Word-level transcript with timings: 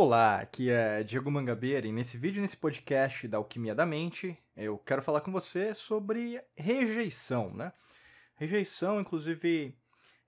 Olá, 0.00 0.36
aqui 0.36 0.70
é 0.70 1.02
Diego 1.02 1.28
Mangabeira 1.28 1.84
e 1.84 1.90
nesse 1.90 2.16
vídeo, 2.16 2.40
nesse 2.40 2.56
podcast 2.56 3.26
da 3.26 3.36
Alquimia 3.36 3.74
da 3.74 3.84
Mente, 3.84 4.38
eu 4.56 4.78
quero 4.78 5.02
falar 5.02 5.22
com 5.22 5.32
você 5.32 5.74
sobre 5.74 6.40
rejeição, 6.56 7.52
né? 7.52 7.72
Rejeição, 8.36 9.00
inclusive, 9.00 9.76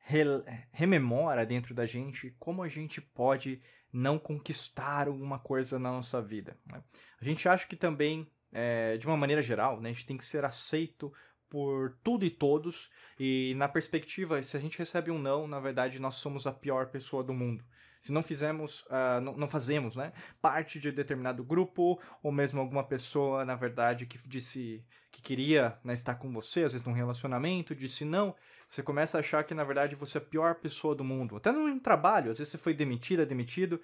re 0.01 0.25
rememora 0.73 1.47
dentro 1.47 1.73
da 1.73 1.87
gente 1.87 2.35
como 2.37 2.65
a 2.65 2.69
gente 2.69 3.01
pode 3.01 3.63
não 3.93 4.19
conquistar 4.19 5.07
alguma 5.07 5.39
coisa 5.39 5.79
na 5.79 5.93
nossa 5.93 6.21
vida. 6.21 6.59
Né? 6.67 6.83
A 7.21 7.25
gente 7.25 7.49
acha 7.49 7.65
que 7.65 7.77
também, 7.77 8.29
é, 8.51 8.97
de 8.97 9.07
uma 9.07 9.17
maneira 9.17 9.41
geral, 9.41 9.81
né, 9.81 9.91
a 9.91 9.93
gente 9.93 10.05
tem 10.05 10.17
que 10.17 10.25
ser 10.25 10.45
aceito 10.45 11.13
por 11.51 11.99
tudo 12.03 12.25
e 12.25 12.31
todos, 12.31 12.89
e 13.19 13.53
na 13.57 13.69
perspectiva, 13.69 14.43
se 14.43 14.57
a 14.57 14.61
gente 14.61 14.79
recebe 14.79 15.11
um 15.11 15.19
não, 15.19 15.47
na 15.47 15.61
verdade 15.61 15.99
nós 15.99 16.15
somos 16.15 16.47
a 16.47 16.53
pior 16.53 16.87
pessoa 16.87 17.23
do 17.23 17.35
mundo. 17.35 17.65
Se 18.01 18.13
não 18.13 18.23
fizemos, 18.23 18.81
uh, 18.87 19.21
não, 19.23 19.37
não, 19.37 19.49
fazemos, 19.49 19.95
né, 19.95 20.15
parte 20.41 20.81
de 20.81 20.91
determinado 20.91 21.45
grupo, 21.45 22.01
ou 22.23 22.33
mesmo 22.33 22.59
alguma 22.59 22.83
pessoa, 22.83 23.45
na 23.45 23.55
verdade, 23.55 24.07
que 24.07 24.17
disse 24.27 24.83
que 25.11 25.21
queria 25.21 25.79
né, 25.85 25.93
estar 25.93 26.15
com 26.15 26.33
você, 26.33 26.63
às 26.63 26.73
vezes 26.73 26.87
num 26.87 26.95
relacionamento, 26.95 27.75
disse 27.75 28.07
não, 28.07 28.35
você 28.71 28.83
começa 28.83 29.19
a 29.19 29.21
achar 29.21 29.45
que, 29.45 29.53
na 29.53 29.65
verdade, 29.65 29.97
você 29.97 30.17
é 30.17 30.21
a 30.21 30.25
pior 30.25 30.55
pessoa 30.55 30.95
do 30.95 31.05
mundo. 31.05 31.37
Até 31.37 31.51
no 31.53 31.79
trabalho, 31.81 32.31
às 32.31 32.39
vezes 32.39 32.53
você 32.53 32.59
foi 32.59 32.73
demitida, 32.73 33.27
demitido, 33.27 33.81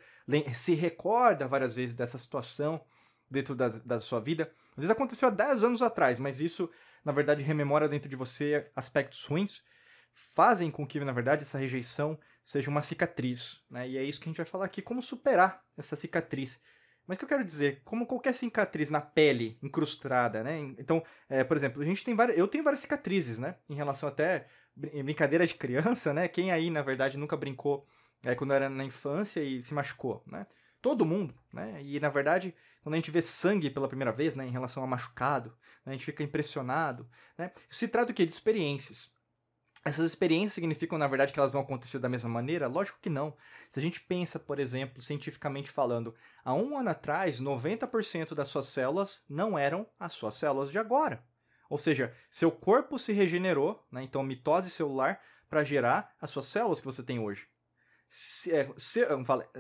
se 0.54 0.74
recorda 0.74 1.46
várias 1.48 1.74
vezes 1.74 1.94
dessa 1.94 2.16
situação 2.16 2.80
dentro 3.30 3.54
da, 3.54 3.68
da 3.68 4.00
sua 4.00 4.20
vida. 4.20 4.50
Às 4.70 4.76
vezes 4.76 4.90
aconteceu 4.90 5.28
há 5.28 5.30
10 5.30 5.64
anos 5.64 5.82
atrás, 5.82 6.18
mas 6.18 6.40
isso, 6.40 6.70
na 7.04 7.12
verdade, 7.12 7.42
rememora 7.42 7.88
dentro 7.88 8.08
de 8.08 8.16
você 8.16 8.70
aspectos 8.74 9.24
ruins, 9.24 9.62
fazem 10.14 10.70
com 10.70 10.86
que, 10.86 10.98
na 11.00 11.12
verdade, 11.12 11.42
essa 11.42 11.58
rejeição 11.58 12.18
seja 12.44 12.70
uma 12.70 12.82
cicatriz, 12.82 13.60
né? 13.70 13.88
E 13.88 13.98
é 13.98 14.04
isso 14.04 14.20
que 14.20 14.28
a 14.28 14.30
gente 14.30 14.36
vai 14.36 14.46
falar 14.46 14.64
aqui, 14.64 14.80
como 14.80 15.02
superar 15.02 15.62
essa 15.76 15.96
cicatriz. 15.96 16.60
Mas 17.06 17.16
o 17.16 17.18
que 17.18 17.24
eu 17.24 17.28
quero 17.28 17.44
dizer, 17.44 17.82
como 17.84 18.06
qualquer 18.06 18.34
cicatriz 18.34 18.90
na 18.90 19.00
pele 19.00 19.58
incrustada, 19.62 20.42
né? 20.42 20.58
Então, 20.78 21.02
é, 21.28 21.44
por 21.44 21.56
exemplo, 21.56 21.82
a 21.82 21.84
gente 21.84 22.04
tem 22.04 22.14
várias, 22.14 22.38
eu 22.38 22.48
tenho 22.48 22.64
várias 22.64 22.80
cicatrizes, 22.80 23.38
né? 23.38 23.56
Em 23.68 23.74
relação 23.74 24.08
até 24.08 24.46
brincadeira 24.76 25.46
de 25.46 25.54
criança, 25.54 26.12
né? 26.12 26.28
Quem 26.28 26.50
aí, 26.50 26.70
na 26.70 26.82
verdade, 26.82 27.16
nunca 27.16 27.36
brincou 27.36 27.86
é, 28.24 28.34
quando 28.34 28.52
era 28.52 28.68
na 28.68 28.84
infância 28.84 29.40
e 29.40 29.62
se 29.62 29.72
machucou, 29.72 30.22
né? 30.26 30.46
Todo 30.86 31.04
mundo, 31.04 31.34
né? 31.52 31.82
E 31.82 31.98
na 31.98 32.08
verdade, 32.08 32.54
quando 32.80 32.92
a 32.94 32.96
gente 32.96 33.10
vê 33.10 33.20
sangue 33.20 33.68
pela 33.68 33.88
primeira 33.88 34.12
vez, 34.12 34.36
né, 34.36 34.46
em 34.46 34.52
relação 34.52 34.84
a 34.84 34.86
machucado, 34.86 35.48
né, 35.84 35.90
a 35.90 35.92
gente 35.96 36.04
fica 36.04 36.22
impressionado, 36.22 37.10
né? 37.36 37.50
Isso 37.68 37.80
se 37.80 37.88
trata 37.88 38.12
o 38.12 38.14
quê? 38.14 38.24
De 38.24 38.30
experiências. 38.30 39.12
Essas 39.84 40.06
experiências 40.06 40.52
significam, 40.52 40.96
na 40.96 41.08
verdade, 41.08 41.32
que 41.32 41.40
elas 41.40 41.50
vão 41.50 41.62
acontecer 41.62 41.98
da 41.98 42.08
mesma 42.08 42.30
maneira? 42.30 42.68
Lógico 42.68 43.00
que 43.02 43.10
não. 43.10 43.36
Se 43.72 43.80
a 43.80 43.82
gente 43.82 44.00
pensa, 44.00 44.38
por 44.38 44.60
exemplo, 44.60 45.02
cientificamente 45.02 45.72
falando, 45.72 46.14
há 46.44 46.54
um 46.54 46.78
ano 46.78 46.90
atrás, 46.90 47.40
90% 47.40 48.32
das 48.32 48.46
suas 48.46 48.66
células 48.66 49.24
não 49.28 49.58
eram 49.58 49.88
as 49.98 50.12
suas 50.12 50.36
células 50.36 50.70
de 50.70 50.78
agora. 50.78 51.20
Ou 51.68 51.78
seja, 51.78 52.14
seu 52.30 52.52
corpo 52.52 52.96
se 52.96 53.12
regenerou, 53.12 53.84
né? 53.90 54.04
então 54.04 54.22
mitose 54.22 54.70
celular, 54.70 55.20
para 55.50 55.64
gerar 55.64 56.14
as 56.20 56.30
suas 56.30 56.46
células 56.46 56.78
que 56.78 56.86
você 56.86 57.02
tem 57.02 57.18
hoje. 57.18 57.48
É, 58.48 58.66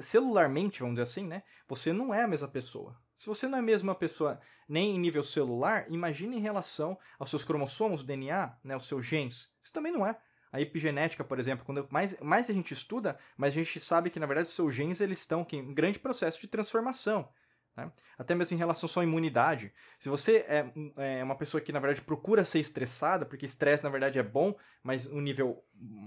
celularmente, 0.00 0.80
vamos 0.80 0.94
dizer 0.94 1.02
assim, 1.02 1.26
né? 1.26 1.42
você 1.68 1.92
não 1.92 2.14
é 2.14 2.22
a 2.22 2.28
mesma 2.28 2.48
pessoa. 2.48 2.96
Se 3.18 3.26
você 3.26 3.48
não 3.48 3.56
é 3.56 3.60
a 3.60 3.64
mesma 3.64 3.94
pessoa 3.94 4.40
nem 4.68 4.96
em 4.96 4.98
nível 4.98 5.22
celular, 5.22 5.86
imagine 5.88 6.36
em 6.36 6.40
relação 6.40 6.98
aos 7.18 7.30
seus 7.30 7.44
cromossomos, 7.44 8.02
o 8.02 8.06
DNA, 8.06 8.56
né, 8.62 8.76
os 8.76 8.86
seus 8.86 9.04
genes. 9.04 9.54
Isso 9.62 9.72
também 9.72 9.92
não 9.92 10.06
é. 10.06 10.18
A 10.52 10.60
epigenética, 10.60 11.24
por 11.24 11.38
exemplo, 11.38 11.64
quando 11.64 11.86
mais, 11.90 12.18
mais 12.20 12.48
a 12.48 12.52
gente 12.52 12.72
estuda, 12.72 13.18
mais 13.36 13.52
a 13.52 13.56
gente 13.56 13.80
sabe 13.80 14.10
que, 14.10 14.20
na 14.20 14.26
verdade, 14.26 14.48
os 14.48 14.54
seus 14.54 14.74
genes 14.74 15.00
eles 15.00 15.18
estão 15.18 15.46
em 15.52 15.74
grande 15.74 15.98
processo 15.98 16.40
de 16.40 16.46
transformação. 16.46 17.28
Né? 17.76 17.90
Até 18.18 18.34
mesmo 18.34 18.54
em 18.54 18.58
relação 18.58 18.86
à 18.86 18.88
sua 18.88 19.04
imunidade. 19.04 19.72
Se 19.98 20.08
você 20.08 20.44
é, 20.48 20.66
é, 20.96 21.22
uma 21.22 21.34
pessoa 21.34 21.60
que, 21.60 21.72
na 21.72 21.78
verdade, 21.78 22.00
procura 22.00 22.44
ser 22.44 22.58
estressada, 22.58 23.26
porque 23.26 23.44
estresse, 23.44 23.84
na 23.84 23.90
verdade, 23.90 24.18
é 24.18 24.22
bom, 24.22 24.54
mas 24.82 25.06
um 25.06 25.20
nível, 25.20 25.62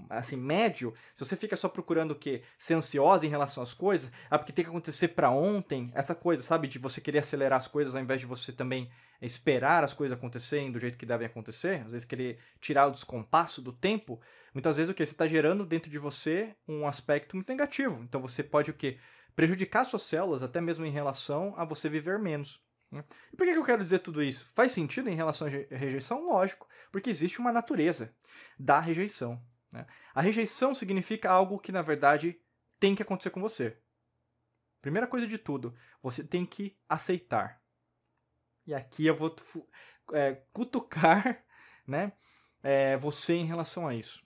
assim, 0.10 0.36
médio, 0.36 0.94
se 1.14 1.24
você 1.24 1.36
fica 1.36 1.56
só 1.56 1.70
procurando 1.70 2.12
o 2.12 2.16
quê? 2.16 2.42
Ser 2.58 2.74
ansiosa 2.74 3.26
em 3.26 3.30
relação 3.30 3.62
às 3.62 3.74
coisas, 3.74 4.12
ah, 4.30 4.38
porque 4.38 4.52
tem 4.52 4.66
que 4.66 4.72
acontecer 4.72 5.10
para 5.10 5.30
ontem, 5.30 5.92
essa 5.94 6.16
coisa, 6.16 6.42
sabe? 6.42 6.68
De 6.68 6.80
você 6.80 7.00
querer 7.00 7.20
acelerar 7.20 7.60
as 7.60 7.68
coisas 7.68 7.94
ao 7.94 8.02
invés 8.02 8.20
de 8.20 8.26
você 8.26 8.52
também 8.52 8.90
esperar 9.22 9.84
as 9.84 9.94
coisas 9.94 10.18
acontecerem 10.18 10.72
do 10.72 10.80
jeito 10.80 10.98
que 10.98 11.06
devem 11.06 11.28
acontecer, 11.28 11.82
às 11.86 11.92
vezes 11.92 12.06
querer 12.06 12.40
tirar 12.60 12.88
o 12.88 12.92
descompasso 12.92 13.62
do 13.62 13.74
tempo, 13.74 14.20
muitas 14.54 14.78
vezes 14.78 14.90
o 14.90 14.94
que? 14.94 15.06
Você 15.06 15.12
está 15.12 15.28
gerando 15.28 15.66
dentro 15.66 15.92
de 15.92 16.00
você 16.00 16.56
um 16.68 16.88
aspecto 16.88 17.36
muito 17.36 17.50
negativo. 17.50 18.02
Então 18.04 18.22
você 18.22 18.42
pode 18.42 18.72
o 18.72 18.74
quê? 18.74 18.98
Prejudicar 19.40 19.86
suas 19.86 20.04
células, 20.04 20.44
até 20.44 20.60
mesmo 20.60 20.86
em 20.86 20.92
relação 20.92 21.54
a 21.56 21.64
você 21.64 21.88
viver 21.88 22.20
menos. 22.20 22.62
Né? 22.92 23.06
E 23.32 23.38
por 23.38 23.48
que 23.48 23.54
eu 23.54 23.64
quero 23.64 23.82
dizer 23.82 24.00
tudo 24.00 24.22
isso? 24.22 24.52
Faz 24.54 24.74
sentido 24.74 25.08
em 25.08 25.16
relação 25.16 25.48
à 25.48 25.50
rejeição? 25.50 26.28
Lógico, 26.28 26.68
porque 26.92 27.10
existe 27.10 27.40
uma 27.40 27.54
natureza 27.54 28.14
da 28.60 28.82
rejeição. 28.82 29.42
Né? 29.72 29.88
A 30.14 30.20
rejeição 30.20 30.74
significa 30.74 31.32
algo 31.32 31.58
que, 31.58 31.72
na 31.72 31.82
verdade, 31.82 32.38
tem 32.82 32.94
que 32.94 33.02
acontecer 33.02 33.30
com 33.30 33.40
você. 33.40 33.78
Primeira 34.82 35.08
coisa 35.08 35.26
de 35.26 35.38
tudo, 35.38 35.74
você 36.04 36.22
tem 36.22 36.46
que 36.46 36.78
aceitar. 36.90 37.62
E 38.68 38.74
aqui 38.74 39.06
eu 39.06 39.16
vou 39.16 39.34
é, 40.12 40.34
cutucar 40.52 41.46
né, 41.88 42.12
é, 42.62 42.98
você 42.98 43.36
em 43.36 43.46
relação 43.46 43.88
a 43.88 43.96
isso. 43.96 44.22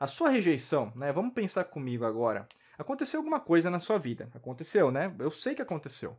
A 0.00 0.08
sua 0.08 0.30
rejeição, 0.30 0.92
né, 0.96 1.12
vamos 1.12 1.32
pensar 1.32 1.62
comigo 1.62 2.04
agora. 2.04 2.48
Aconteceu 2.78 3.20
alguma 3.20 3.40
coisa 3.40 3.70
na 3.70 3.78
sua 3.78 3.98
vida. 3.98 4.30
Aconteceu, 4.34 4.90
né? 4.90 5.14
Eu 5.18 5.30
sei 5.30 5.54
que 5.54 5.62
aconteceu. 5.62 6.16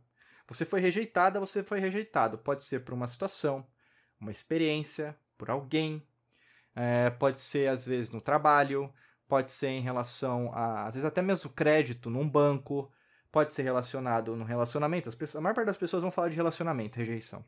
Você 0.48 0.64
foi 0.64 0.80
rejeitada, 0.80 1.38
você 1.38 1.62
foi 1.62 1.78
rejeitado. 1.78 2.38
Pode 2.38 2.64
ser 2.64 2.80
por 2.80 2.94
uma 2.94 3.06
situação, 3.06 3.66
uma 4.20 4.30
experiência, 4.30 5.16
por 5.36 5.50
alguém. 5.50 6.02
É, 6.74 7.10
pode 7.10 7.38
ser, 7.40 7.68
às 7.68 7.86
vezes, 7.86 8.10
no 8.10 8.20
trabalho. 8.20 8.92
Pode 9.28 9.50
ser 9.50 9.68
em 9.68 9.82
relação 9.82 10.50
a, 10.54 10.86
às 10.86 10.94
vezes, 10.94 11.06
até 11.06 11.20
mesmo 11.20 11.50
crédito 11.50 12.08
num 12.08 12.28
banco. 12.28 12.90
Pode 13.30 13.54
ser 13.54 13.62
relacionado 13.62 14.34
no 14.34 14.44
relacionamento. 14.44 15.08
As 15.08 15.14
pessoas, 15.14 15.36
a 15.36 15.42
maior 15.42 15.54
parte 15.54 15.66
das 15.66 15.76
pessoas 15.76 16.02
vão 16.02 16.10
falar 16.10 16.30
de 16.30 16.36
relacionamento, 16.36 16.96
rejeição. 16.96 17.44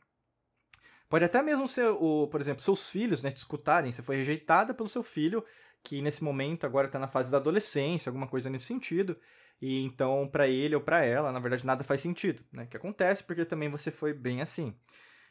Pode 1.08 1.24
até 1.24 1.42
mesmo 1.42 1.66
ser, 1.66 1.88
o, 1.88 2.28
por 2.28 2.40
exemplo, 2.40 2.62
seus 2.62 2.88
filhos, 2.88 3.22
né, 3.22 3.32
te 3.32 3.38
escutarem. 3.38 3.90
Você 3.90 4.02
foi 4.02 4.16
rejeitada 4.16 4.72
pelo 4.72 4.88
seu 4.88 5.02
filho 5.02 5.44
que 5.82 6.02
nesse 6.02 6.22
momento 6.22 6.64
agora 6.64 6.86
está 6.86 6.98
na 6.98 7.08
fase 7.08 7.30
da 7.30 7.38
adolescência, 7.38 8.10
alguma 8.10 8.26
coisa 8.26 8.50
nesse 8.50 8.66
sentido. 8.66 9.16
E 9.60 9.84
então, 9.84 10.28
para 10.28 10.48
ele 10.48 10.74
ou 10.74 10.80
para 10.80 11.04
ela, 11.04 11.30
na 11.30 11.38
verdade, 11.38 11.66
nada 11.66 11.84
faz 11.84 12.00
sentido, 12.00 12.42
né? 12.52 12.66
Que 12.66 12.76
acontece 12.76 13.22
porque 13.22 13.44
também 13.44 13.68
você 13.68 13.90
foi 13.90 14.12
bem 14.12 14.40
assim. 14.40 14.74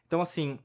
Então, 0.05 0.21
assim, 0.21 0.59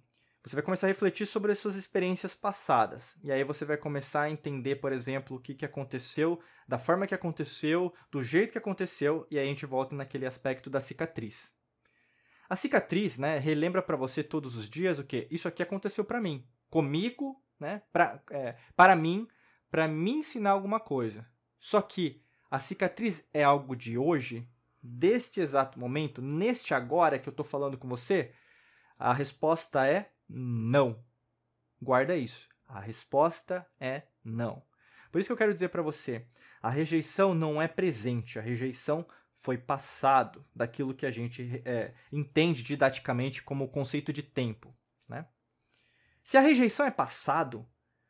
você 0.44 0.56
vai 0.56 0.62
começar 0.62 0.86
a 0.86 0.88
refletir 0.88 1.26
sobre 1.26 1.52
as 1.52 1.58
suas 1.58 1.74
experiências 1.74 2.34
passadas. 2.34 3.16
E 3.22 3.32
aí 3.32 3.42
você 3.42 3.64
vai 3.64 3.78
começar 3.78 4.22
a 4.22 4.30
entender, 4.30 4.76
por 4.76 4.92
exemplo, 4.92 5.38
o 5.38 5.40
que, 5.40 5.54
que 5.54 5.64
aconteceu, 5.64 6.38
da 6.68 6.78
forma 6.78 7.06
que 7.06 7.14
aconteceu, 7.14 7.94
do 8.10 8.22
jeito 8.22 8.52
que 8.52 8.58
aconteceu, 8.58 9.26
e 9.30 9.38
aí 9.38 9.46
a 9.46 9.48
gente 9.48 9.64
volta 9.64 9.96
naquele 9.96 10.26
aspecto 10.26 10.68
da 10.68 10.82
cicatriz. 10.82 11.50
A 12.46 12.56
cicatriz, 12.56 13.18
né, 13.18 13.38
relembra 13.38 13.80
para 13.80 13.96
você 13.96 14.22
todos 14.22 14.54
os 14.54 14.68
dias 14.68 14.98
o 14.98 15.04
que? 15.04 15.26
Isso 15.30 15.48
aqui 15.48 15.62
aconteceu 15.62 16.04
para 16.04 16.20
mim, 16.20 16.46
comigo, 16.68 17.42
né, 17.58 17.80
pra, 17.90 18.20
é, 18.30 18.54
para 18.76 18.94
mim, 18.94 19.26
para 19.74 19.88
me 19.88 20.12
ensinar 20.12 20.50
alguma 20.50 20.78
coisa. 20.78 21.26
Só 21.58 21.82
que 21.82 22.22
a 22.48 22.60
cicatriz 22.60 23.24
é 23.34 23.42
algo 23.42 23.74
de 23.74 23.98
hoje, 23.98 24.48
deste 24.80 25.40
exato 25.40 25.80
momento, 25.80 26.22
neste 26.22 26.72
agora 26.72 27.18
que 27.18 27.28
eu 27.28 27.32
estou 27.32 27.44
falando 27.44 27.76
com 27.76 27.88
você? 27.88 28.32
A 28.96 29.12
resposta 29.12 29.84
é 29.84 30.12
não. 30.28 31.04
Guarda 31.82 32.14
isso. 32.14 32.48
A 32.68 32.78
resposta 32.78 33.66
é 33.80 34.02
não. 34.22 34.62
Por 35.10 35.18
isso 35.18 35.26
que 35.26 35.32
eu 35.32 35.36
quero 35.36 35.52
dizer 35.52 35.70
para 35.70 35.82
você, 35.82 36.24
a 36.62 36.70
rejeição 36.70 37.34
não 37.34 37.60
é 37.60 37.66
presente, 37.66 38.38
a 38.38 38.42
rejeição 38.42 39.04
foi 39.34 39.58
passado 39.58 40.46
daquilo 40.54 40.94
que 40.94 41.04
a 41.04 41.10
gente 41.10 41.60
é, 41.64 41.92
entende 42.12 42.62
didaticamente 42.62 43.42
como 43.42 43.64
o 43.64 43.68
conceito 43.68 44.12
de 44.12 44.22
tempo. 44.22 44.72
Né? 45.08 45.26
Se 46.22 46.36
a 46.36 46.40
rejeição 46.40 46.86
é 46.86 46.92
passado, 46.92 47.68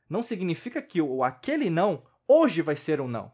não 0.09 0.23
significa 0.23 0.81
que 0.83 1.01
o 1.01 1.23
aquele 1.23 1.71
não 1.71 2.05
hoje 2.27 2.63
vai 2.63 2.77
ser 2.77 3.01
um 3.01 3.09
não. 3.09 3.33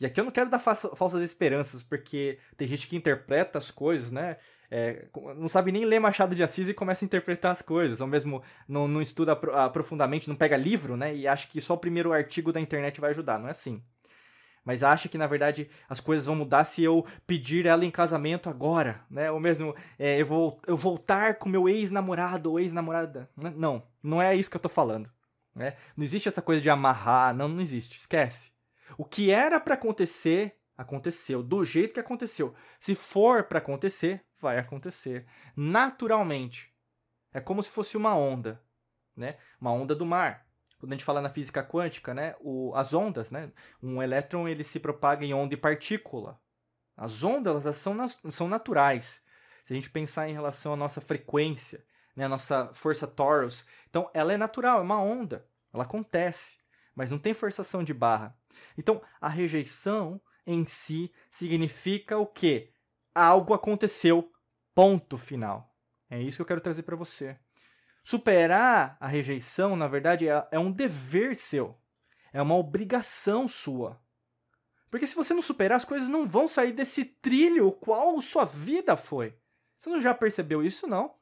E 0.00 0.06
aqui 0.06 0.18
eu 0.18 0.24
não 0.24 0.32
quero 0.32 0.50
dar 0.50 0.58
falsas 0.58 1.22
esperanças, 1.22 1.82
porque 1.82 2.38
tem 2.56 2.66
gente 2.66 2.88
que 2.88 2.96
interpreta 2.96 3.58
as 3.58 3.70
coisas, 3.70 4.10
né? 4.10 4.36
É, 4.68 5.06
não 5.36 5.48
sabe 5.48 5.70
nem 5.70 5.84
ler 5.84 6.00
Machado 6.00 6.34
de 6.34 6.42
Assis 6.42 6.66
e 6.66 6.74
começa 6.74 7.04
a 7.04 7.06
interpretar 7.06 7.52
as 7.52 7.60
coisas, 7.60 8.00
ou 8.00 8.06
mesmo 8.06 8.42
não, 8.66 8.88
não 8.88 9.02
estuda 9.02 9.32
aprofundamente, 9.32 10.28
não 10.28 10.34
pega 10.34 10.56
livro, 10.56 10.96
né? 10.96 11.14
E 11.14 11.28
acha 11.28 11.46
que 11.46 11.60
só 11.60 11.74
o 11.74 11.78
primeiro 11.78 12.12
artigo 12.12 12.52
da 12.52 12.60
internet 12.60 13.00
vai 13.00 13.10
ajudar. 13.10 13.38
Não 13.38 13.48
é 13.48 13.50
assim. 13.50 13.82
Mas 14.64 14.82
acha 14.82 15.08
que, 15.08 15.18
na 15.18 15.26
verdade, 15.26 15.68
as 15.88 16.00
coisas 16.00 16.26
vão 16.26 16.36
mudar 16.36 16.64
se 16.64 16.82
eu 16.82 17.04
pedir 17.26 17.66
ela 17.66 17.84
em 17.84 17.90
casamento 17.90 18.48
agora, 18.48 19.02
né? 19.10 19.30
Ou 19.30 19.38
mesmo 19.38 19.74
é, 19.98 20.20
eu, 20.20 20.26
vou, 20.26 20.60
eu 20.66 20.76
voltar 20.76 21.34
com 21.36 21.48
meu 21.48 21.68
ex-namorado 21.68 22.50
ou 22.50 22.58
ex-namorada. 22.58 23.28
Não, 23.36 23.82
não 24.02 24.22
é 24.22 24.34
isso 24.34 24.50
que 24.50 24.56
eu 24.56 24.60
tô 24.60 24.68
falando. 24.68 25.08
Né? 25.54 25.76
Não 25.96 26.04
existe 26.04 26.28
essa 26.28 26.42
coisa 26.42 26.60
de 26.60 26.70
amarrar, 26.70 27.34
não, 27.34 27.48
não 27.48 27.60
existe, 27.60 27.98
esquece. 27.98 28.50
O 28.96 29.04
que 29.04 29.30
era 29.30 29.60
para 29.60 29.74
acontecer, 29.74 30.58
aconteceu, 30.76 31.42
do 31.42 31.64
jeito 31.64 31.94
que 31.94 32.00
aconteceu. 32.00 32.54
Se 32.80 32.94
for 32.94 33.44
para 33.44 33.58
acontecer, 33.58 34.24
vai 34.40 34.58
acontecer 34.58 35.26
naturalmente. 35.56 36.72
É 37.32 37.40
como 37.40 37.62
se 37.62 37.70
fosse 37.70 37.96
uma 37.96 38.14
onda, 38.14 38.62
né? 39.16 39.36
Uma 39.60 39.72
onda 39.72 39.94
do 39.94 40.04
mar. 40.04 40.46
Quando 40.78 40.92
a 40.92 40.96
gente 40.96 41.04
fala 41.04 41.22
na 41.22 41.30
física 41.30 41.62
quântica, 41.62 42.12
né, 42.12 42.34
o, 42.40 42.74
as 42.74 42.92
ondas, 42.92 43.30
né, 43.30 43.52
um 43.80 44.02
elétron 44.02 44.48
ele 44.48 44.64
se 44.64 44.80
propaga 44.80 45.24
em 45.24 45.32
onda 45.32 45.54
e 45.54 45.56
partícula. 45.56 46.40
As 46.96 47.22
ondas 47.22 47.64
elas 47.64 47.76
são, 47.76 47.96
são 48.08 48.48
naturais. 48.48 49.22
Se 49.64 49.72
a 49.72 49.76
gente 49.76 49.90
pensar 49.90 50.28
em 50.28 50.32
relação 50.32 50.72
à 50.72 50.76
nossa 50.76 51.00
frequência, 51.00 51.84
né, 52.14 52.24
a 52.24 52.28
nossa 52.28 52.72
força 52.74 53.06
torus, 53.06 53.66
então 53.88 54.10
ela 54.12 54.32
é 54.32 54.36
natural, 54.36 54.78
é 54.78 54.82
uma 54.82 55.00
onda, 55.00 55.46
ela 55.72 55.84
acontece, 55.84 56.56
mas 56.94 57.10
não 57.10 57.18
tem 57.18 57.34
forçação 57.34 57.82
de 57.82 57.94
barra. 57.94 58.36
Então 58.76 59.02
a 59.20 59.28
rejeição 59.28 60.20
em 60.46 60.64
si 60.64 61.12
significa 61.30 62.18
o 62.18 62.26
quê? 62.26 62.72
Algo 63.14 63.54
aconteceu 63.54 64.32
Ponto 64.74 65.18
final. 65.18 65.74
É 66.08 66.20
isso 66.20 66.38
que 66.38 66.42
eu 66.42 66.46
quero 66.46 66.60
trazer 66.60 66.82
para 66.82 66.96
você. 66.96 67.38
Superar 68.02 68.96
a 68.98 69.06
rejeição, 69.06 69.76
na 69.76 69.86
verdade, 69.86 70.28
é, 70.28 70.48
é 70.50 70.58
um 70.58 70.72
dever 70.72 71.36
seu. 71.36 71.78
É 72.32 72.40
uma 72.40 72.56
obrigação 72.56 73.46
sua. 73.46 74.00
Porque 74.90 75.06
se 75.06 75.14
você 75.14 75.34
não 75.34 75.42
superar, 75.42 75.76
as 75.76 75.84
coisas 75.84 76.08
não 76.08 76.26
vão 76.26 76.48
sair 76.48 76.72
desse 76.72 77.04
trilho 77.04 77.70
qual 77.72 78.20
sua 78.20 78.44
vida 78.44 78.96
foi. 78.96 79.36
Você 79.78 79.90
não 79.90 80.00
já 80.00 80.14
percebeu 80.14 80.64
isso, 80.64 80.86
não? 80.86 81.14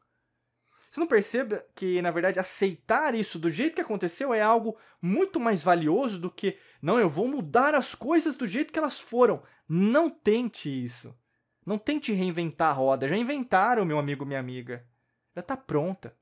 Você 0.91 0.99
não 0.99 1.07
percebe 1.07 1.63
que, 1.75 2.03
na 2.03 2.11
verdade, 2.11 2.41
aceitar 2.41 3.15
isso 3.15 3.39
do 3.39 3.49
jeito 3.49 3.77
que 3.77 3.81
aconteceu 3.81 4.35
é 4.35 4.43
algo 4.43 4.77
muito 5.01 5.39
mais 5.39 5.63
valioso 5.63 6.19
do 6.19 6.29
que, 6.29 6.59
não, 6.83 6.99
eu 6.99 7.09
vou 7.09 7.29
mudar 7.29 7.77
as 7.77 7.95
coisas 7.95 8.35
do 8.35 8.47
jeito 8.47 8.73
que 8.73 8.79
elas 8.79 8.99
foram. 8.99 9.41
Não 9.69 10.11
tente 10.11 10.69
isso. 10.69 11.17
Não 11.65 11.79
tente 11.79 12.13
reinventar 12.13 12.71
a 12.71 12.73
roda. 12.73 13.09
Já 13.09 13.17
inventaram, 13.17 13.85
meu 13.85 14.01
amigo, 14.01 14.27
minha 14.27 14.41
amiga. 14.41 14.85
Já 15.33 15.41
está 15.41 15.57
pronta. 15.57 16.17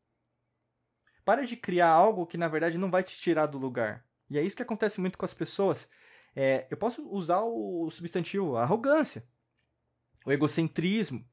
Para 1.25 1.47
de 1.47 1.57
criar 1.57 1.89
algo 1.89 2.27
que, 2.27 2.37
na 2.37 2.49
verdade, 2.49 2.77
não 2.77 2.91
vai 2.91 3.03
te 3.03 3.17
tirar 3.17 3.47
do 3.47 3.57
lugar. 3.57 4.05
E 4.29 4.37
é 4.37 4.43
isso 4.43 4.57
que 4.57 4.63
acontece 4.63 5.01
muito 5.01 5.17
com 5.17 5.25
as 5.25 5.33
pessoas. 5.33 5.89
É, 6.37 6.67
eu 6.71 6.77
posso 6.77 7.09
usar 7.09 7.41
o 7.41 7.91
substantivo 7.91 8.59
arrogância, 8.59 9.27
o 10.27 10.33
egocentrismo. 10.33 11.27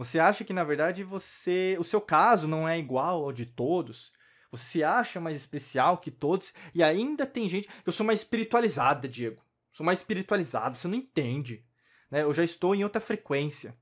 Você 0.00 0.18
acha 0.18 0.44
que, 0.44 0.52
na 0.52 0.64
verdade, 0.64 1.04
você, 1.04 1.76
o 1.78 1.84
seu 1.84 2.00
caso 2.00 2.48
não 2.48 2.68
é 2.68 2.78
igual 2.78 3.24
ao 3.24 3.32
de 3.32 3.46
todos. 3.46 4.12
Você 4.50 4.64
se 4.64 4.84
acha 4.84 5.20
mais 5.20 5.36
especial 5.36 5.98
que 5.98 6.10
todos. 6.10 6.52
E 6.74 6.82
ainda 6.82 7.26
tem 7.26 7.48
gente. 7.48 7.68
Eu 7.84 7.92
sou 7.92 8.04
mais 8.04 8.20
espiritualizada, 8.20 9.06
Diego. 9.06 9.42
Sou 9.72 9.84
mais 9.84 9.98
espiritualizado. 9.98 10.76
Você 10.76 10.88
não 10.88 10.96
entende 10.96 11.64
né? 12.10 12.22
Eu 12.22 12.34
já 12.34 12.42
estou 12.42 12.74
em 12.74 12.82
outra 12.82 13.00
frequência. 13.00 13.76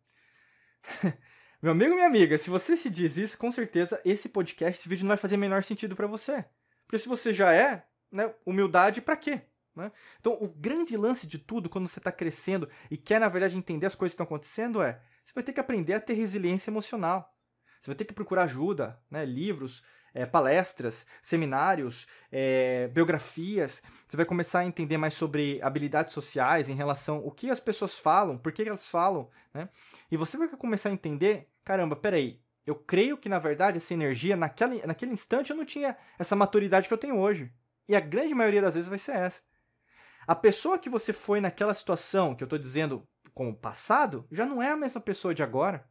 Meu 1.61 1.73
amigo, 1.73 1.94
minha 1.94 2.06
amiga, 2.06 2.38
se 2.38 2.50
você 2.50 2.76
se 2.76 2.88
diz 2.88 3.17
isso, 3.17 3.37
com 3.37 3.50
certeza 3.50 4.00
esse 4.05 4.29
podcast, 4.29 4.79
esse 4.79 4.88
vídeo 4.88 5.03
não 5.03 5.09
vai 5.09 5.17
fazer 5.17 5.37
menor 5.37 5.65
sentido 5.65 5.97
para 5.97 6.06
você. 6.06 6.44
Porque 6.87 6.99
se 6.99 7.09
você 7.09 7.32
já 7.32 7.53
é, 7.53 7.85
né, 8.12 8.32
humildade 8.47 9.03
para 9.03 9.17
quê? 9.17 9.43
Né? 9.75 9.91
Então, 10.20 10.38
o 10.41 10.49
grande 10.49 10.97
lance 10.97 11.26
de 11.26 11.37
tudo, 11.37 11.69
quando 11.69 11.88
você 11.88 11.99
está 11.99 12.12
crescendo 12.12 12.69
e 12.88 12.97
quer, 12.97 13.19
na 13.19 13.29
verdade, 13.29 13.56
entender 13.56 13.87
as 13.87 13.97
coisas 13.97 14.12
que 14.12 14.23
estão 14.23 14.25
acontecendo, 14.25 14.81
é 14.81 15.00
você 15.28 15.34
vai 15.34 15.44
ter 15.44 15.52
que 15.52 15.60
aprender 15.60 15.92
a 15.92 16.00
ter 16.00 16.14
resiliência 16.14 16.70
emocional. 16.70 17.36
Você 17.78 17.90
vai 17.90 17.94
ter 17.94 18.06
que 18.06 18.14
procurar 18.14 18.44
ajuda, 18.44 18.98
né? 19.10 19.26
livros, 19.26 19.82
é, 20.14 20.25
palestras, 20.25 21.06
seminários, 21.22 22.06
é, 22.32 22.88
biografias. 22.88 23.82
Você 24.08 24.16
vai 24.16 24.25
começar 24.25 24.60
a 24.60 24.64
entender 24.64 24.96
mais 24.96 25.12
sobre 25.12 25.60
habilidades 25.62 26.14
sociais 26.14 26.70
em 26.70 26.75
relação 26.75 27.16
ao 27.19 27.30
que 27.30 27.50
as 27.50 27.60
pessoas 27.60 27.98
falam, 27.98 28.38
por 28.38 28.52
que 28.52 28.62
elas 28.62 28.88
falam, 28.88 29.28
né? 29.52 29.69
E 30.10 30.16
você 30.16 30.38
vai 30.38 30.48
começar 30.48 30.88
a 30.88 30.92
entender, 30.92 31.46
caramba, 31.62 31.94
peraí, 31.94 32.40
eu 32.66 32.74
creio 32.74 33.19
que 33.19 33.28
na 33.28 33.38
verdade 33.38 33.76
essa 33.76 33.92
energia, 33.92 34.34
naquela, 34.34 34.74
naquele 34.86 35.12
instante 35.12 35.50
eu 35.50 35.56
não 35.56 35.64
tinha 35.66 35.94
essa 36.19 36.34
maturidade 36.34 36.88
que 36.88 36.94
eu 36.94 36.98
tenho 36.98 37.19
hoje. 37.19 37.52
E 37.86 37.94
a 37.94 38.00
grande 38.00 38.34
maioria 38.34 38.62
das 38.62 38.72
vezes 38.72 38.88
vai 38.88 38.98
ser 38.98 39.12
essa. 39.12 39.42
A 40.26 40.34
pessoa 40.34 40.78
que 40.78 40.88
você 40.88 41.12
foi 41.12 41.38
naquela 41.38 41.74
situação, 41.74 42.34
que 42.34 42.42
eu 42.42 42.46
estou 42.46 42.58
dizendo 42.58 43.06
como 43.38 43.56
passado, 43.56 44.26
já 44.31 44.44
não 44.44 44.61
é 44.61 44.70
a 44.70 44.76
mesma 44.76 45.00
pessoa 45.00 45.32
de 45.32 45.43
agora. 45.43 45.88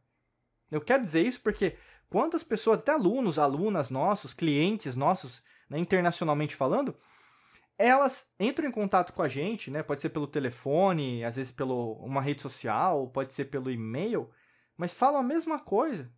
Eu 0.70 0.80
quero 0.80 1.02
dizer 1.02 1.26
isso 1.26 1.40
porque 1.40 1.78
Quantas 2.10 2.42
pessoas, 2.42 2.78
até 2.78 2.92
alunos, 2.92 3.38
alunas 3.38 3.90
nossos, 3.90 4.32
clientes 4.32 4.96
nossos, 4.96 5.42
né, 5.68 5.78
internacionalmente 5.78 6.56
falando, 6.56 6.96
elas 7.76 8.30
entram 8.40 8.66
em 8.66 8.72
contato 8.72 9.12
com 9.12 9.22
a 9.22 9.28
gente, 9.28 9.70
né? 9.70 9.82
Pode 9.82 10.00
ser 10.00 10.08
pelo 10.08 10.26
telefone, 10.26 11.22
às 11.22 11.36
vezes 11.36 11.52
pelo 11.52 11.92
uma 12.02 12.22
rede 12.22 12.42
social, 12.42 13.08
pode 13.08 13.34
ser 13.34 13.46
pelo 13.46 13.70
e-mail, 13.70 14.30
mas 14.76 14.92
falam 14.92 15.20
a 15.20 15.24
mesma 15.24 15.58
coisa. 15.58 16.10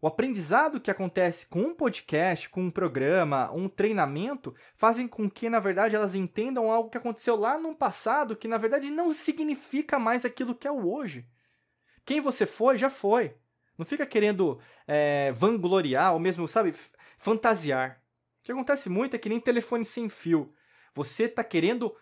O 0.00 0.06
aprendizado 0.06 0.80
que 0.80 0.92
acontece 0.92 1.46
com 1.46 1.60
um 1.60 1.74
podcast, 1.74 2.48
com 2.48 2.62
um 2.62 2.70
programa, 2.70 3.50
um 3.52 3.68
treinamento, 3.68 4.54
fazem 4.76 5.08
com 5.08 5.28
que, 5.28 5.50
na 5.50 5.58
verdade, 5.58 5.96
elas 5.96 6.14
entendam 6.14 6.70
algo 6.70 6.88
que 6.88 6.98
aconteceu 6.98 7.34
lá 7.34 7.58
no 7.58 7.74
passado, 7.74 8.36
que 8.36 8.46
na 8.46 8.58
verdade 8.58 8.90
não 8.90 9.12
significa 9.12 9.98
mais 9.98 10.24
aquilo 10.24 10.54
que 10.54 10.68
é 10.68 10.70
o 10.70 10.88
hoje. 10.88 11.28
Quem 12.04 12.20
você 12.20 12.46
foi, 12.46 12.78
já 12.78 12.88
foi. 12.88 13.36
Não 13.76 13.84
fica 13.84 14.06
querendo 14.06 14.60
é, 14.86 15.32
vangloriar 15.32 16.12
ou 16.12 16.20
mesmo, 16.20 16.46
sabe, 16.46 16.72
fantasiar. 17.18 18.00
O 18.40 18.44
que 18.44 18.52
acontece 18.52 18.88
muito 18.88 19.16
é 19.16 19.18
que 19.18 19.28
nem 19.28 19.40
telefone 19.40 19.84
sem 19.84 20.08
fio. 20.08 20.54
Você 20.94 21.24
está 21.24 21.42
querendo 21.42 21.94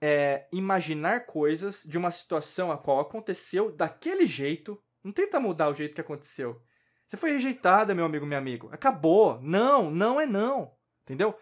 é, 0.00 0.46
imaginar 0.52 1.24
coisas 1.24 1.82
de 1.84 1.96
uma 1.96 2.10
situação 2.10 2.70
a 2.70 2.76
qual 2.76 3.00
aconteceu 3.00 3.72
daquele 3.72 4.26
jeito. 4.26 4.82
Não 5.02 5.10
tenta 5.10 5.40
mudar 5.40 5.70
o 5.70 5.74
jeito 5.74 5.94
que 5.94 6.00
aconteceu. 6.02 6.62
Você 7.08 7.16
foi 7.16 7.32
rejeitada, 7.32 7.94
meu 7.94 8.04
amigo, 8.04 8.26
meu 8.26 8.36
amigo. 8.36 8.68
Acabou. 8.70 9.40
Não, 9.40 9.90
não 9.90 10.20
é 10.20 10.26
não. 10.26 10.74
Entendeu? 11.04 11.34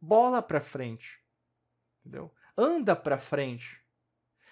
Bola 0.00 0.42
pra 0.42 0.60
frente. 0.60 1.20
Entendeu? 2.00 2.34
Anda 2.58 2.96
pra 2.96 3.16
frente. 3.16 3.80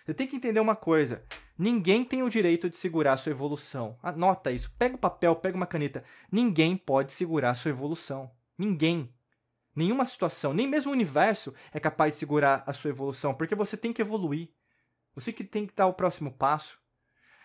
Você 0.07 0.15
tem 0.15 0.29
que 0.29 0.37
entender 0.37 0.61
uma 0.61 0.77
coisa. 0.77 1.27
Ninguém 1.59 2.05
tem 2.05 2.23
o 2.23 2.31
direito 2.31 2.71
de 2.71 2.77
segurar 2.77 3.15
a 3.15 3.17
sua 3.17 3.33
evolução. 3.33 3.99
Anota 4.01 4.53
isso. 4.53 4.73
Pega 4.79 4.95
o 4.95 4.99
papel, 4.99 5.35
pega 5.35 5.57
uma 5.57 5.67
caneta. 5.67 6.05
Ninguém 6.31 6.77
pode 6.77 7.11
segurar 7.11 7.51
a 7.51 7.55
sua 7.55 7.71
evolução. 7.71 8.31
Ninguém. 8.57 9.13
Nenhuma 9.75 10.07
situação, 10.07 10.53
nem 10.53 10.69
mesmo 10.69 10.91
o 10.91 10.95
universo 10.95 11.53
é 11.73 11.81
capaz 11.81 12.15
de 12.15 12.21
segurar 12.21 12.63
a 12.67 12.73
sua 12.73 12.91
evolução, 12.91 13.35
porque 13.35 13.55
você 13.55 13.77
tem 13.77 13.93
que 13.93 14.03
evoluir. 14.03 14.51
Você 15.15 15.33
que 15.33 15.45
tem 15.45 15.67
que 15.67 15.75
dar 15.75 15.87
o 15.87 15.95
próximo 15.95 16.33
passo. 16.33 16.79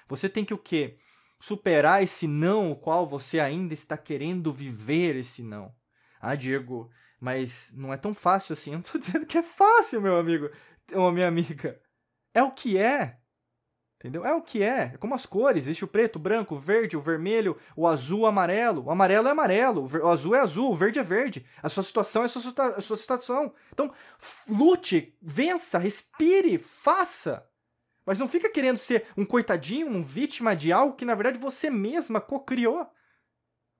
Você 0.08 0.30
tem 0.30 0.46
que 0.46 0.54
o 0.54 0.58
quê? 0.58 0.98
Superar 1.40 2.02
esse 2.02 2.28
não, 2.28 2.72
o 2.72 2.76
qual 2.76 3.08
você 3.08 3.40
ainda 3.40 3.74
está 3.74 3.98
querendo 3.98 4.52
viver 4.52 5.16
esse 5.16 5.44
não. 5.44 5.74
Ah, 6.20 6.36
Diego, 6.36 6.90
mas 7.20 7.72
não 7.76 7.94
é 7.94 7.98
tão 7.98 8.14
fácil 8.14 8.54
assim. 8.54 8.72
Eu 8.74 8.76
não 8.76 8.82
estou 8.82 9.00
dizendo 9.00 9.26
que 9.26 9.38
é 9.38 9.44
fácil, 9.44 10.02
meu 10.02 10.18
amigo 10.18 10.50
ou 10.94 11.12
minha 11.12 11.28
amiga. 11.28 11.80
É 12.34 12.44
o 12.44 12.52
que 12.52 12.78
é. 12.78 13.18
Entendeu? 13.98 14.26
É 14.26 14.34
o 14.36 14.42
que 14.42 14.62
é. 14.62 14.92
É 14.94 14.98
como 14.98 15.16
as 15.16 15.26
cores. 15.26 15.64
Existe 15.66 15.84
o 15.84 15.88
preto, 15.88 16.18
o 16.18 16.20
branco, 16.20 16.54
o 16.56 16.58
verde, 16.60 16.98
o 16.98 17.02
vermelho, 17.02 17.58
o 17.76 17.88
azul, 17.88 18.22
o 18.22 18.26
amarelo. 18.26 18.84
O 18.84 18.92
amarelo 18.92 19.28
é 19.28 19.32
amarelo, 19.32 19.88
o 19.88 20.08
azul 20.08 20.36
é 20.36 20.40
azul, 20.42 20.70
o 20.70 20.76
verde 20.76 21.00
é 21.00 21.04
verde. 21.04 21.46
A 21.64 21.70
sua 21.70 21.82
situação 21.82 22.22
é 22.22 22.26
a 22.26 22.30
sua, 22.30 22.54
a 22.78 22.82
sua 22.82 22.98
situação. 22.98 23.54
Então, 23.72 23.92
lute, 24.48 25.18
vença, 25.22 25.80
respire, 25.80 26.58
faça. 26.58 27.48
Mas 28.06 28.20
não 28.20 28.28
fica 28.28 28.50
querendo 28.50 28.78
ser 28.78 29.08
um 29.18 29.26
coitadinho, 29.26 29.88
um 29.88 30.04
vítima 30.04 30.56
de 30.56 30.72
algo 30.72 30.96
que 30.96 31.06
na 31.06 31.16
verdade 31.16 31.40
você 31.40 31.70
mesma 31.70 32.22
co-criou. 32.22 32.88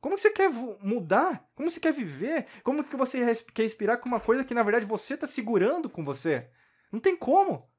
Como 0.02 0.18
você 0.18 0.30
quer 0.30 0.50
mudar? 0.82 1.48
Como 1.56 1.70
você 1.70 1.80
quer 1.80 1.94
viver? 1.94 2.48
Como 2.64 2.84
que 2.84 2.96
você 2.96 3.36
quer 3.54 3.64
respirar 3.64 4.00
com 4.00 4.08
uma 4.08 4.20
coisa 4.20 4.44
que 4.44 4.54
na 4.54 4.64
verdade 4.64 4.86
você 4.86 5.14
está 5.14 5.28
segurando 5.28 5.90
com 5.90 6.04
você? 6.04 6.50
Não 6.92 7.00
tem 7.00 7.16
como. 7.16 7.70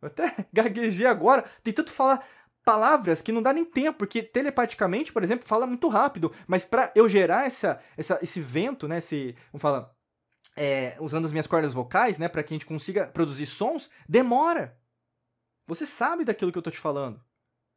Eu 0.00 0.08
até 0.08 0.34
gaguejei 0.52 1.06
agora, 1.06 1.44
tentando 1.62 1.90
falar 1.90 2.26
palavras 2.64 3.20
que 3.20 3.32
não 3.32 3.42
dá 3.42 3.52
nem 3.52 3.64
tempo, 3.64 3.98
porque 3.98 4.22
telepaticamente, 4.22 5.12
por 5.12 5.22
exemplo, 5.22 5.46
fala 5.46 5.66
muito 5.66 5.88
rápido, 5.88 6.32
mas 6.46 6.64
para 6.64 6.92
eu 6.94 7.08
gerar 7.08 7.46
essa, 7.46 7.80
essa, 7.96 8.18
esse 8.22 8.40
vento, 8.40 8.86
né, 8.86 8.98
esse, 8.98 9.36
vamos 9.52 9.62
falar, 9.62 9.90
é, 10.56 10.96
usando 11.00 11.24
as 11.24 11.32
minhas 11.32 11.46
cordas 11.46 11.74
vocais, 11.74 12.18
né, 12.18 12.28
para 12.28 12.42
que 12.42 12.54
a 12.54 12.56
gente 12.56 12.66
consiga 12.66 13.06
produzir 13.06 13.46
sons, 13.46 13.90
demora. 14.08 14.78
Você 15.66 15.86
sabe 15.86 16.24
daquilo 16.24 16.52
que 16.52 16.58
eu 16.58 16.62
tô 16.62 16.70
te 16.70 16.78
falando. 16.78 17.22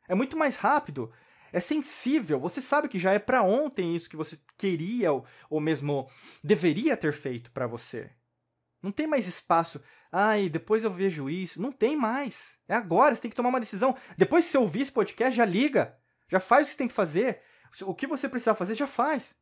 É 0.08 0.16
muito 0.16 0.38
mais 0.38 0.56
rápido, 0.56 1.12
é 1.52 1.60
sensível, 1.60 2.40
você 2.40 2.62
sabe 2.62 2.88
que 2.88 3.00
já 3.00 3.12
é 3.14 3.20
para 3.20 3.42
ontem 3.42 3.96
isso 3.96 4.10
que 4.10 4.18
você 4.18 4.38
queria 4.58 5.12
ou, 5.12 5.26
ou 5.50 5.60
mesmo 5.60 6.10
deveria 6.44 6.98
ter 6.98 7.14
feito 7.14 7.52
para 7.52 7.66
você. 7.66 8.12
Não 8.86 8.92
tem 8.92 9.08
mais 9.08 9.26
espaço. 9.26 9.82
Ai, 10.12 10.48
depois 10.48 10.84
eu 10.84 10.92
vejo 10.92 11.28
isso. 11.28 11.60
Não 11.60 11.72
tem 11.72 11.96
mais. 11.96 12.60
É 12.68 12.76
agora, 12.76 13.16
você 13.16 13.22
tem 13.24 13.32
que 13.32 13.36
tomar 13.36 13.50
uma 13.50 13.60
decisão. 13.60 13.96
Depois 14.16 14.46
que 14.46 14.52
você 14.52 14.58
ouvir 14.60 14.82
esse 14.82 14.92
podcast, 14.92 15.36
já 15.36 15.44
liga. 15.44 15.98
Já 16.28 16.40
faz 16.40 16.68
o 16.68 16.72
que 16.72 16.78
tem 16.78 16.88
que 16.88 16.94
fazer. 16.94 17.42
O 17.82 17.96
que 17.96 18.06
você 18.06 18.30
precisar 18.30 18.54
fazer, 18.54 18.76
já 18.76 18.86
faz. 18.86 19.36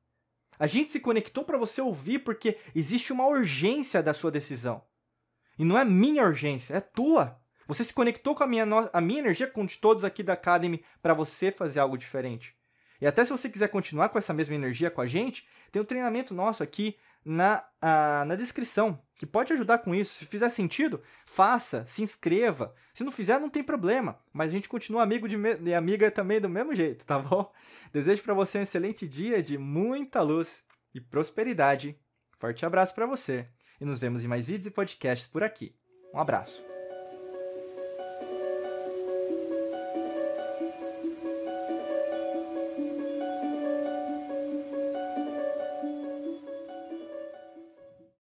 A 0.58 0.66
gente 0.66 0.92
se 0.92 1.00
conectou 1.00 1.44
para 1.44 1.58
você 1.58 1.82
ouvir 1.82 2.20
porque 2.20 2.58
existe 2.74 3.12
uma 3.12 3.28
urgência 3.28 4.02
da 4.02 4.14
sua 4.14 4.32
decisão. 4.32 4.82
E 5.60 5.66
não 5.66 5.78
é 5.78 5.84
minha 5.84 6.24
urgência, 6.24 6.76
é 6.76 6.80
tua. 6.80 7.43
Você 7.68 7.84
se 7.84 7.94
conectou 7.94 8.36
com 8.36 8.44
a 8.44 8.48
minha, 8.48 8.66
a 8.92 9.02
minha 9.02 9.20
energia, 9.20 9.48
com 9.48 9.66
de 9.66 9.78
todos 9.78 10.04
aqui 10.04 10.24
da 10.24 10.34
Academy, 10.34 10.84
para 11.02 11.14
você 11.14 11.52
fazer 11.52 11.80
algo 11.80 11.98
diferente. 11.98 12.56
E 13.02 13.08
até 13.08 13.26
se 13.26 13.32
você 13.32 13.50
quiser 13.50 13.68
continuar 13.68 14.10
com 14.10 14.18
essa 14.18 14.34
mesma 14.34 14.56
energia 14.56 14.90
com 14.90 15.02
a 15.02 15.06
gente, 15.06 15.48
tem 15.72 15.82
um 15.82 15.86
treinamento 15.86 16.34
nosso 16.34 16.64
aqui 16.64 16.98
na, 17.26 17.64
a, 17.82 18.24
na 18.26 18.36
descrição, 18.36 19.02
que 19.18 19.26
pode 19.26 19.52
ajudar 19.54 19.80
com 19.80 19.94
isso. 19.96 20.16
Se 20.16 20.26
fizer 20.26 20.50
sentido, 20.50 21.02
faça, 21.26 21.86
se 21.86 22.02
inscreva. 22.02 22.74
Se 22.94 23.04
não 23.04 23.12
fizer, 23.12 23.40
não 23.40 23.50
tem 23.50 23.64
problema. 23.64 24.20
Mas 24.32 24.50
a 24.50 24.52
gente 24.52 24.70
continua 24.70 25.04
amigo 25.04 25.28
de, 25.28 25.38
de 25.58 25.74
amiga 25.74 26.12
também 26.12 26.40
do 26.40 26.50
mesmo 26.50 26.74
jeito, 26.76 27.06
tá 27.06 27.20
bom? 27.20 27.52
Desejo 27.92 28.24
para 28.24 28.34
você 28.34 28.60
um 28.60 28.62
excelente 28.62 29.08
dia 29.08 29.42
de 29.42 29.58
muita 29.58 30.22
luz 30.22 30.64
e 30.94 31.02
prosperidade. 31.02 31.98
Forte 32.38 32.66
abraço 32.66 32.94
para 32.94 33.06
você 33.06 33.48
e 33.80 33.86
nos 33.86 34.00
vemos 34.00 34.24
em 34.24 34.28
mais 34.28 34.46
vídeos 34.46 34.68
e 34.68 34.72
podcasts 34.72 35.28
por 35.28 35.44
aqui. 35.44 35.76
Um 36.14 36.20
abraço. 36.20 36.73